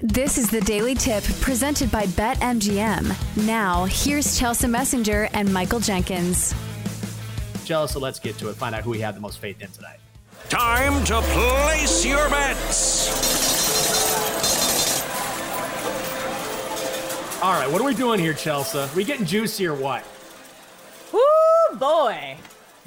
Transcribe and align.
This 0.00 0.36
is 0.36 0.50
the 0.50 0.60
Daily 0.60 0.94
Tip 0.94 1.24
presented 1.40 1.90
by 1.90 2.04
BetMGM. 2.04 3.46
Now, 3.46 3.86
here's 3.86 4.38
Chelsea 4.38 4.66
Messenger 4.66 5.30
and 5.32 5.50
Michael 5.50 5.80
Jenkins. 5.80 6.54
Chelsea, 7.64 7.98
let's 7.98 8.18
get 8.18 8.36
to 8.36 8.50
it. 8.50 8.56
Find 8.56 8.74
out 8.74 8.82
who 8.82 8.90
we 8.90 9.00
have 9.00 9.14
the 9.14 9.22
most 9.22 9.38
faith 9.38 9.62
in 9.62 9.70
tonight. 9.70 9.98
Time 10.50 11.02
to 11.06 11.22
place 11.22 12.04
your 12.04 12.28
bets. 12.28 13.08
All 17.42 17.54
right, 17.54 17.70
what 17.70 17.80
are 17.80 17.84
we 17.84 17.94
doing 17.94 18.20
here, 18.20 18.34
Chelsea? 18.34 18.86
we 18.94 19.02
getting 19.02 19.24
juicy 19.24 19.66
or 19.66 19.74
what? 19.74 20.04
Whoo, 21.10 21.78
boy. 21.78 22.36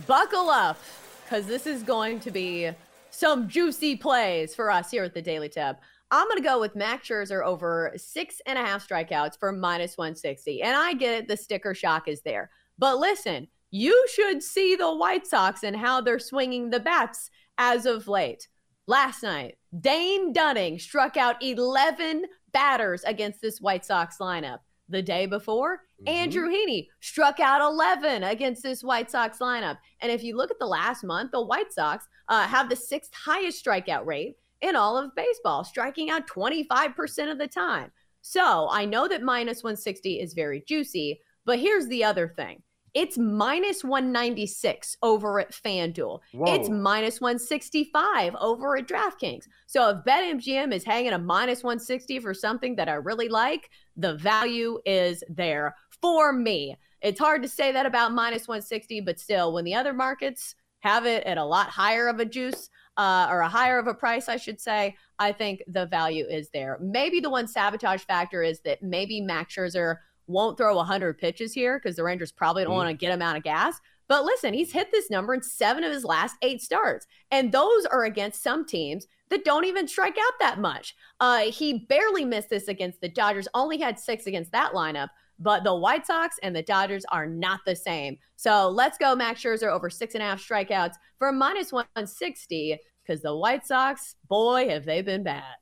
Buckle 0.05 0.51
up, 0.51 0.77
because 1.25 1.47
this 1.47 1.65
is 1.65 1.81
going 1.81 2.19
to 2.19 2.29
be 2.29 2.69
some 3.09 3.47
juicy 3.47 3.95
plays 3.95 4.53
for 4.53 4.69
us 4.69 4.91
here 4.91 5.03
at 5.05 5.15
the 5.15 5.23
Daily 5.23 5.49
Tip. 5.49 5.79
I'm 6.11 6.27
going 6.27 6.41
to 6.41 6.47
go 6.47 6.59
with 6.59 6.75
Max 6.75 7.07
Scherzer 7.07 7.43
over 7.43 7.93
six 7.95 8.41
and 8.47 8.57
a 8.57 8.65
half 8.65 8.87
strikeouts 8.87 9.37
for 9.39 9.51
minus 9.51 9.97
160. 9.97 10.63
And 10.63 10.75
I 10.75 10.93
get 10.93 11.19
it, 11.19 11.27
the 11.27 11.37
sticker 11.37 11.75
shock 11.75 12.07
is 12.07 12.21
there. 12.21 12.49
But 12.79 12.97
listen, 12.97 13.47
you 13.71 14.07
should 14.13 14.41
see 14.41 14.75
the 14.75 14.95
White 14.95 15.27
Sox 15.27 15.63
and 15.63 15.75
how 15.75 16.01
they're 16.01 16.17
swinging 16.17 16.69
the 16.69 16.79
bats 16.79 17.29
as 17.57 17.85
of 17.85 18.07
late. 18.07 18.47
Last 18.87 19.21
night, 19.21 19.57
Dane 19.79 20.33
Dunning 20.33 20.79
struck 20.79 21.15
out 21.15 21.43
11 21.43 22.25
batters 22.51 23.03
against 23.03 23.39
this 23.41 23.61
White 23.61 23.85
Sox 23.85 24.17
lineup. 24.17 24.59
The 24.91 25.03
day 25.03 25.27
before, 25.27 25.81
mm-hmm. 26.01 26.07
Andrew 26.07 26.49
Heaney 26.49 26.87
struck 26.99 27.39
out 27.39 27.61
11 27.61 28.23
against 28.23 28.63
this 28.63 28.83
White 28.83 29.11
Sox 29.11 29.37
lineup. 29.37 29.77
And 30.01 30.11
if 30.11 30.23
you 30.23 30.35
look 30.35 30.49
at 30.49 30.57
the 30.57 30.65
last 30.65 31.03
month, 31.03 31.29
the 31.31 31.45
White 31.45 31.71
Sox 31.71 32.07
uh, 32.29 32.47
have 32.47 32.69
the 32.69 32.75
sixth 32.75 33.13
highest 33.13 33.63
strikeout 33.63 34.07
rate 34.07 34.37
in 34.61 34.75
all 34.75 34.97
of 34.97 35.15
baseball, 35.15 35.63
striking 35.63 36.09
out 36.09 36.27
25% 36.27 37.31
of 37.31 37.37
the 37.37 37.47
time. 37.47 37.91
So 38.21 38.67
I 38.69 38.85
know 38.85 39.07
that 39.07 39.23
minus 39.23 39.63
160 39.63 40.19
is 40.19 40.33
very 40.33 40.63
juicy, 40.67 41.19
but 41.45 41.59
here's 41.59 41.87
the 41.87 42.03
other 42.03 42.27
thing. 42.27 42.61
It's 42.93 43.17
minus 43.17 43.83
196 43.83 44.97
over 45.03 45.39
at 45.39 45.51
FanDuel. 45.51 46.19
Whoa. 46.33 46.53
It's 46.53 46.69
minus 46.69 47.21
165 47.21 48.35
over 48.39 48.77
at 48.77 48.87
DraftKings. 48.87 49.45
So 49.67 49.89
if 49.89 50.03
BetMGM 50.05 50.73
is 50.73 50.83
hanging 50.83 51.13
a 51.13 51.19
minus 51.19 51.63
160 51.63 52.19
for 52.19 52.33
something 52.33 52.75
that 52.75 52.89
I 52.89 52.93
really 52.93 53.29
like, 53.29 53.69
the 53.95 54.15
value 54.15 54.79
is 54.85 55.23
there 55.29 55.75
for 56.01 56.33
me. 56.33 56.75
It's 57.01 57.19
hard 57.19 57.43
to 57.43 57.47
say 57.47 57.71
that 57.71 57.85
about 57.85 58.11
minus 58.11 58.47
160, 58.47 59.01
but 59.01 59.19
still, 59.19 59.53
when 59.53 59.65
the 59.65 59.75
other 59.75 59.93
markets 59.93 60.55
have 60.79 61.05
it 61.05 61.23
at 61.25 61.37
a 61.37 61.45
lot 61.45 61.69
higher 61.69 62.07
of 62.07 62.19
a 62.19 62.25
juice, 62.25 62.69
uh, 62.99 63.27
or 63.31 63.39
a 63.39 63.47
higher 63.47 63.79
of 63.79 63.87
a 63.87 63.93
price, 63.93 64.27
I 64.27 64.35
should 64.35 64.59
say, 64.59 64.93
I 65.19 65.31
think 65.31 65.63
the 65.67 65.85
value 65.85 66.25
is 66.25 66.49
there. 66.49 66.77
Maybe 66.81 67.21
the 67.21 67.29
one 67.29 67.47
sabotage 67.47 68.01
factor 68.01 68.43
is 68.43 68.59
that 68.65 68.83
maybe 68.83 69.21
Max 69.21 69.55
Scherzer 69.55 69.99
won't 70.27 70.57
throw 70.57 70.75
100 70.75 71.17
pitches 71.17 71.53
here 71.53 71.79
because 71.79 71.95
the 71.95 72.03
Rangers 72.03 72.33
probably 72.33 72.65
don't 72.65 72.73
mm. 72.73 72.75
want 72.75 72.89
to 72.89 72.93
get 72.93 73.13
him 73.13 73.21
out 73.21 73.37
of 73.37 73.43
gas. 73.43 73.79
But 74.09 74.25
listen, 74.25 74.53
he's 74.53 74.73
hit 74.73 74.91
this 74.91 75.09
number 75.09 75.33
in 75.33 75.41
seven 75.41 75.85
of 75.85 75.93
his 75.93 76.03
last 76.03 76.35
eight 76.41 76.61
starts. 76.61 77.07
And 77.31 77.53
those 77.53 77.85
are 77.85 78.03
against 78.03 78.43
some 78.43 78.65
teams 78.65 79.07
that 79.29 79.45
don't 79.45 79.65
even 79.65 79.87
strike 79.87 80.17
out 80.17 80.33
that 80.41 80.59
much. 80.59 80.93
Uh, 81.21 81.43
he 81.43 81.85
barely 81.87 82.25
missed 82.25 82.49
this 82.49 82.67
against 82.67 82.99
the 82.99 83.07
Dodgers, 83.07 83.47
only 83.53 83.77
had 83.77 83.97
six 83.97 84.27
against 84.27 84.51
that 84.51 84.73
lineup. 84.73 85.07
But 85.39 85.63
the 85.63 85.73
White 85.73 86.05
Sox 86.05 86.37
and 86.43 86.53
the 86.53 86.63
Dodgers 86.63 87.05
are 87.13 87.25
not 87.25 87.61
the 87.65 87.75
same. 87.75 88.17
So 88.35 88.67
let's 88.67 88.97
go 88.97 89.15
Max 89.15 89.41
Scherzer 89.41 89.71
over 89.71 89.89
six 89.89 90.13
and 90.15 90.21
a 90.21 90.25
half 90.25 90.41
strikeouts 90.41 90.95
for 91.17 91.31
minus 91.31 91.71
160 91.71 92.77
because 93.09 93.23
the 93.23 93.35
White 93.35 93.65
Sox, 93.65 94.15
boy, 94.27 94.69
have 94.69 94.85
they 94.85 95.01
been 95.01 95.23
bad. 95.23 95.55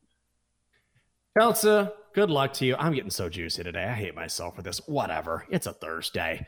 Elsa, 1.39 1.93
good 2.13 2.29
luck 2.29 2.51
to 2.53 2.65
you. 2.65 2.75
I'm 2.77 2.93
getting 2.93 3.09
so 3.09 3.29
juicy 3.29 3.63
today. 3.63 3.85
I 3.85 3.93
hate 3.93 4.15
myself 4.15 4.55
for 4.55 4.61
this. 4.61 4.81
Whatever. 4.87 5.45
It's 5.49 5.65
a 5.65 5.71
Thursday. 5.71 6.45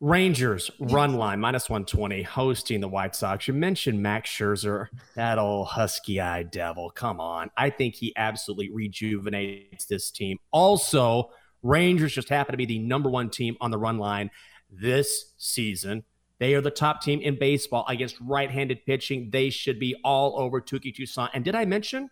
Rangers 0.00 0.70
run 0.78 1.14
line 1.14 1.40
minus 1.40 1.68
120 1.68 2.22
hosting 2.22 2.80
the 2.80 2.88
White 2.88 3.14
Sox. 3.14 3.46
You 3.46 3.54
mentioned 3.54 4.00
Max 4.00 4.30
Scherzer, 4.30 4.86
that 5.16 5.38
old 5.38 5.66
husky 5.66 6.20
eyed 6.20 6.50
devil. 6.50 6.90
Come 6.90 7.20
on. 7.20 7.50
I 7.56 7.68
think 7.68 7.96
he 7.96 8.14
absolutely 8.16 8.70
rejuvenates 8.70 9.86
this 9.86 10.10
team. 10.10 10.38
Also, 10.50 11.30
Rangers 11.62 12.14
just 12.14 12.28
happen 12.28 12.52
to 12.52 12.56
be 12.56 12.64
the 12.64 12.78
number 12.78 13.10
one 13.10 13.28
team 13.28 13.56
on 13.60 13.70
the 13.70 13.78
run 13.78 13.98
line 13.98 14.30
this 14.70 15.34
season. 15.36 16.04
They 16.38 16.54
are 16.54 16.60
the 16.60 16.70
top 16.70 17.02
team 17.02 17.20
in 17.20 17.38
baseball 17.38 17.84
against 17.88 18.16
right 18.20 18.50
handed 18.50 18.84
pitching. 18.86 19.30
They 19.30 19.50
should 19.50 19.78
be 19.78 19.96
all 20.04 20.38
over 20.38 20.60
Touki 20.60 20.94
Toussaint. 20.94 21.30
And 21.34 21.44
did 21.44 21.54
I 21.54 21.64
mention 21.64 22.10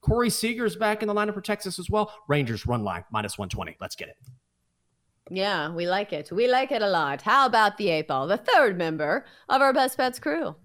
Corey 0.00 0.30
Seager's 0.30 0.76
back 0.76 1.02
in 1.02 1.08
the 1.08 1.14
lineup 1.14 1.34
for 1.34 1.40
Texas 1.40 1.78
as 1.78 1.90
well? 1.90 2.12
Rangers 2.28 2.66
run 2.66 2.84
line 2.84 3.04
minus 3.10 3.36
120. 3.38 3.76
Let's 3.80 3.96
get 3.96 4.08
it. 4.08 4.16
Yeah, 5.30 5.72
we 5.72 5.86
like 5.86 6.12
it. 6.12 6.32
We 6.32 6.48
like 6.48 6.72
it 6.72 6.82
a 6.82 6.88
lot. 6.88 7.22
How 7.22 7.46
about 7.46 7.76
the 7.76 7.88
eight 7.90 8.08
ball, 8.08 8.26
the 8.26 8.36
third 8.36 8.76
member 8.76 9.24
of 9.48 9.62
our 9.62 9.72
Best 9.72 9.96
Bets 9.96 10.18
crew? 10.18 10.56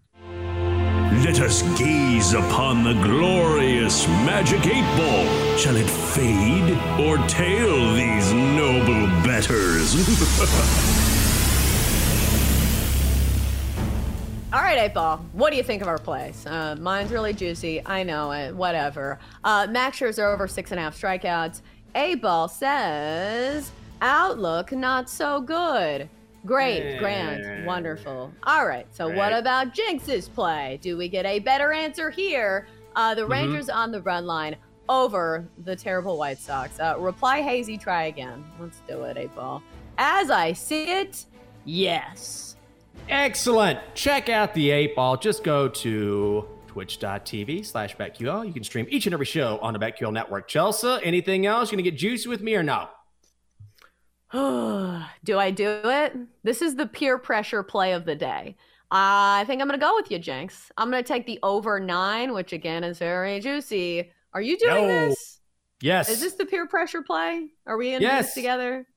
Let 1.24 1.40
us 1.40 1.62
gaze 1.78 2.34
upon 2.34 2.84
the 2.84 2.94
glorious 2.94 4.08
magic 4.08 4.66
eight 4.66 4.98
ball. 4.98 5.58
Shall 5.58 5.76
it 5.76 5.90
fade 5.90 6.78
or 7.00 7.18
tail 7.28 7.94
these 7.94 8.34
noble 8.34 9.08
betters? 9.24 11.12
All 14.56 14.62
right, 14.62 14.80
eight 14.80 14.94
ball. 14.94 15.18
What 15.34 15.50
do 15.50 15.58
you 15.58 15.64
think 15.64 15.82
of 15.82 15.90
our 15.90 15.98
plays? 15.98 16.46
Uh, 16.46 16.78
mine's 16.80 17.12
really 17.12 17.34
juicy. 17.34 17.86
I 17.86 18.04
know 18.04 18.32
it. 18.32 18.56
Whatever. 18.56 19.20
Uh, 19.44 19.68
Max 19.70 20.00
Scherzer 20.00 20.34
over 20.34 20.48
six 20.48 20.72
and 20.72 20.80
a 20.80 20.84
half 20.84 20.98
strikeouts. 20.98 21.62
Eight 21.94 22.22
ball 22.22 22.48
says 22.48 23.74
outlook 24.02 24.72
not 24.72 25.10
so 25.10 25.42
good. 25.42 26.08
Great, 26.46 27.00
grand, 27.00 27.66
wonderful. 27.66 28.32
All 28.44 28.66
right. 28.66 28.88
So 28.96 29.10
right. 29.10 29.18
what 29.18 29.34
about 29.34 29.74
Jenks's 29.74 30.30
play? 30.30 30.80
Do 30.82 30.96
we 30.96 31.10
get 31.10 31.26
a 31.26 31.40
better 31.40 31.74
answer 31.74 32.10
here? 32.10 32.70
Uh, 32.96 33.14
the 33.14 33.24
mm-hmm. 33.24 33.32
Rangers 33.34 33.68
on 33.68 33.92
the 33.92 34.02
run 34.04 34.26
line 34.26 34.56
over 34.88 35.46
the 35.66 35.76
terrible 35.76 36.18
White 36.18 36.38
Sox. 36.38 36.80
Uh, 36.80 36.96
reply 36.98 37.42
hazy. 37.42 37.78
Try 37.78 38.06
again. 38.06 38.46
Let's 38.58 38.80
do 38.88 39.04
it, 39.04 39.18
eight 39.18 39.36
ball. 39.36 39.62
As 39.98 40.32
I 40.32 40.54
see 40.54 40.92
it, 40.92 41.26
yes. 41.66 42.55
Excellent. 43.10 43.80
Check 43.94 44.30
out 44.30 44.54
the 44.54 44.72
8 44.72 44.96
Ball. 44.96 45.18
Just 45.18 45.44
go 45.44 45.68
to 45.68 46.48
twitch.tv 46.68 47.66
slash 47.66 47.96
BetQL. 47.96 48.46
You 48.46 48.54
can 48.54 48.64
stream 48.64 48.88
each 48.90 49.06
and 49.06 49.14
every 49.14 49.26
show 49.26 49.60
on 49.60 49.74
the 49.74 49.80
BetQL 49.80 50.12
network. 50.12 50.48
Chelsea, 50.48 50.98
anything 51.04 51.46
else? 51.46 51.72
You 51.72 51.78
going 51.78 51.86
to 51.86 51.92
get 51.92 51.98
juicy 51.98 52.28
with 52.28 52.42
me 52.42 52.56
or 52.56 52.64
no? 52.64 52.90
do 55.24 55.40
I 55.40 55.52
do 55.52 55.82
it? 55.86 56.18
This 56.44 56.62
is 56.62 56.76
the 56.76 56.88
peer 56.88 57.18
pressure 57.18 57.64
play 57.64 57.94
of 57.94 58.06
the 58.06 58.16
day. 58.16 58.58
I 58.92 59.44
think 59.48 59.62
I'm 59.62 59.68
going 59.68 59.80
to 59.80 59.86
go 59.86 59.96
with 59.96 60.12
you, 60.12 60.20
Jenks. 60.20 60.72
I'm 60.78 60.92
going 60.92 61.04
to 61.04 61.08
take 61.08 61.26
the 61.26 61.40
over 61.44 61.80
nine, 61.80 62.34
which 62.34 62.54
again 62.54 62.84
is 62.84 63.00
very 63.00 63.40
juicy. 63.40 64.12
Are 64.34 64.42
you 64.42 64.58
doing 64.58 64.88
no. 64.88 65.08
this? 65.10 65.40
Yes. 65.82 66.10
Is 66.10 66.20
this 66.20 66.34
the 66.34 66.46
peer 66.46 66.68
pressure 66.68 67.02
play? 67.02 67.48
Are 67.66 67.78
we 67.78 67.94
in 67.94 68.02
yes. 68.02 68.26
this 68.28 68.36
together? 68.36 68.88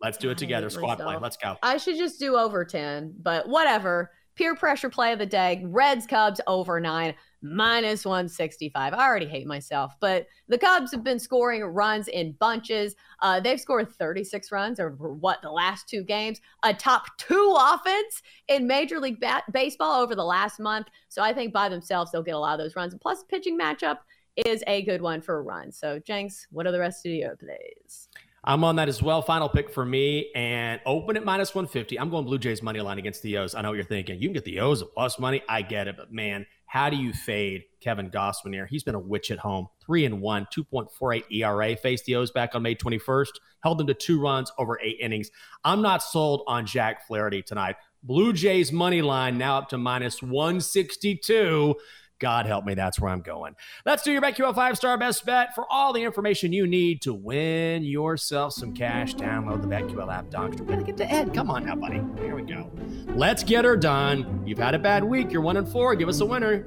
Let's 0.00 0.18
do 0.18 0.30
it 0.30 0.38
together. 0.38 0.70
Squad 0.70 0.96
play. 0.96 1.16
Let's 1.16 1.36
go. 1.36 1.56
I 1.62 1.76
should 1.76 1.96
just 1.96 2.20
do 2.20 2.36
over 2.36 2.64
10, 2.64 3.14
but 3.20 3.48
whatever. 3.48 4.10
Peer 4.36 4.54
pressure 4.54 4.88
play 4.88 5.12
of 5.12 5.18
the 5.18 5.26
day. 5.26 5.60
Reds 5.66 6.06
Cubs 6.06 6.40
over 6.46 6.78
nine, 6.78 7.14
minus 7.42 8.04
165. 8.04 8.94
I 8.94 8.96
already 8.96 9.26
hate 9.26 9.48
myself, 9.48 9.94
but 9.98 10.28
the 10.46 10.56
Cubs 10.56 10.92
have 10.92 11.02
been 11.02 11.18
scoring 11.18 11.64
runs 11.64 12.06
in 12.06 12.36
bunches. 12.38 12.94
Uh, 13.20 13.40
they've 13.40 13.60
scored 13.60 13.92
36 13.92 14.52
runs 14.52 14.78
over 14.78 15.12
what 15.12 15.42
the 15.42 15.50
last 15.50 15.88
two 15.88 16.04
games, 16.04 16.40
a 16.62 16.72
top 16.72 17.06
two 17.18 17.56
offense 17.58 18.22
in 18.46 18.68
Major 18.68 19.00
League 19.00 19.18
ba- 19.18 19.42
Baseball 19.50 20.00
over 20.00 20.14
the 20.14 20.24
last 20.24 20.60
month. 20.60 20.86
So 21.08 21.20
I 21.20 21.32
think 21.32 21.52
by 21.52 21.68
themselves, 21.68 22.12
they'll 22.12 22.22
get 22.22 22.36
a 22.36 22.38
lot 22.38 22.60
of 22.60 22.64
those 22.64 22.76
runs. 22.76 22.92
And 22.92 23.00
plus, 23.00 23.24
pitching 23.24 23.58
matchup 23.58 23.98
is 24.46 24.62
a 24.68 24.82
good 24.82 25.02
one 25.02 25.20
for 25.20 25.38
a 25.38 25.42
run. 25.42 25.72
So, 25.72 25.98
Jenks, 25.98 26.46
what 26.52 26.64
are 26.64 26.72
the 26.72 26.78
rest 26.78 27.04
of 27.04 27.10
your 27.10 27.34
plays? 27.34 28.08
I'm 28.44 28.62
on 28.64 28.76
that 28.76 28.88
as 28.88 29.02
well. 29.02 29.20
Final 29.20 29.48
pick 29.48 29.68
for 29.70 29.84
me 29.84 30.30
and 30.34 30.80
open 30.86 31.16
at 31.16 31.24
minus 31.24 31.54
150. 31.54 31.98
I'm 31.98 32.08
going 32.08 32.24
Blue 32.24 32.38
Jays 32.38 32.62
money 32.62 32.80
line 32.80 32.98
against 32.98 33.22
the 33.22 33.36
O's. 33.38 33.54
I 33.54 33.62
know 33.62 33.70
what 33.70 33.74
you're 33.74 33.84
thinking. 33.84 34.20
You 34.20 34.28
can 34.28 34.34
get 34.34 34.44
the 34.44 34.60
O's 34.60 34.82
at 34.82 34.92
plus 34.94 35.18
money. 35.18 35.42
I 35.48 35.62
get 35.62 35.88
it, 35.88 35.96
but 35.96 36.12
man, 36.12 36.46
how 36.66 36.90
do 36.90 36.96
you 36.96 37.12
fade 37.12 37.64
Kevin 37.80 38.10
Gausman 38.10 38.52
here? 38.52 38.66
He's 38.66 38.84
been 38.84 38.94
a 38.94 39.00
witch 39.00 39.30
at 39.30 39.38
home. 39.38 39.68
Three 39.84 40.04
and 40.04 40.20
one, 40.20 40.46
2.48 40.56 41.24
ERA. 41.30 41.76
Faced 41.76 42.04
the 42.04 42.16
O's 42.16 42.30
back 42.30 42.54
on 42.54 42.62
May 42.62 42.74
21st. 42.74 43.32
Held 43.62 43.78
them 43.78 43.86
to 43.88 43.94
two 43.94 44.20
runs 44.20 44.52
over 44.58 44.78
eight 44.82 44.98
innings. 45.00 45.30
I'm 45.64 45.82
not 45.82 46.02
sold 46.02 46.44
on 46.46 46.66
Jack 46.66 47.06
Flaherty 47.06 47.42
tonight. 47.42 47.76
Blue 48.02 48.32
Jays 48.32 48.70
money 48.70 49.02
line 49.02 49.38
now 49.38 49.58
up 49.58 49.70
to 49.70 49.78
minus 49.78 50.22
162. 50.22 51.74
God 52.18 52.46
help 52.46 52.64
me, 52.64 52.74
that's 52.74 53.00
where 53.00 53.10
I'm 53.10 53.20
going. 53.20 53.54
Let's 53.86 54.02
do 54.02 54.12
your 54.12 54.20
BetQL 54.20 54.54
five 54.54 54.76
star 54.76 54.98
best 54.98 55.24
bet. 55.24 55.54
For 55.54 55.64
all 55.70 55.92
the 55.92 56.02
information 56.02 56.52
you 56.52 56.66
need 56.66 57.00
to 57.02 57.14
win 57.14 57.84
yourself 57.84 58.54
some 58.54 58.74
cash, 58.74 59.14
download 59.14 59.62
the 59.62 59.68
BetQL 59.68 60.12
app, 60.12 60.30
Doctor. 60.30 60.64
We're 60.64 60.76
to 60.76 60.82
get 60.82 60.96
to 60.96 61.10
Ed. 61.10 61.32
Come 61.32 61.50
on 61.50 61.66
now, 61.66 61.76
buddy. 61.76 62.02
Here 62.20 62.34
we 62.34 62.42
go. 62.42 62.70
Let's 63.14 63.44
get 63.44 63.64
her 63.64 63.76
done. 63.76 64.42
You've 64.44 64.58
had 64.58 64.74
a 64.74 64.78
bad 64.78 65.04
week. 65.04 65.30
You're 65.30 65.42
one 65.42 65.56
and 65.56 65.68
four. 65.68 65.94
Give 65.94 66.08
us 66.08 66.20
a 66.20 66.26
winner. 66.26 66.64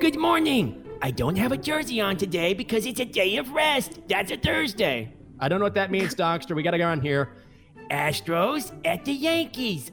Good 0.00 0.18
morning. 0.18 0.82
I 1.00 1.10
don't 1.10 1.36
have 1.36 1.52
a 1.52 1.56
jersey 1.56 2.00
on 2.00 2.16
today 2.16 2.52
because 2.52 2.84
it's 2.84 3.00
a 3.00 3.04
day 3.04 3.36
of 3.38 3.52
rest. 3.52 4.00
That's 4.08 4.30
a 4.30 4.36
Thursday. 4.36 5.12
I 5.38 5.48
don't 5.48 5.58
know 5.58 5.66
what 5.66 5.74
that 5.74 5.90
means, 5.90 6.14
Donkster. 6.14 6.54
We 6.54 6.62
got 6.62 6.72
to 6.72 6.78
go 6.78 6.86
on 6.88 7.00
here. 7.00 7.36
Astros 7.90 8.72
at 8.84 9.04
the 9.04 9.12
Yankees, 9.12 9.92